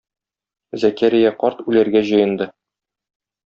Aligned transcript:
Зәкәрия 0.83 1.33
карт 1.45 1.61
үләргә 1.67 2.05
җыенды. 2.11 2.51